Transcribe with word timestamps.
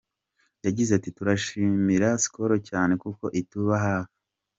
Yagize 0.65 0.91
ati 0.97 1.09
“Turashimira 1.17 2.07
Skol 2.23 2.51
cyane 2.69 2.93
kuko 3.03 3.25
ituba 3.41 3.73
hafi. 3.85 4.17